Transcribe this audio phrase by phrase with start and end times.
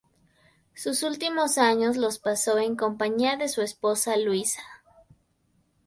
[0.73, 4.59] Sus últimos años los pasó en compañía de su esposa Luisa.